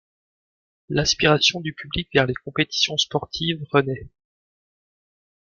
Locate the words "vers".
2.15-2.25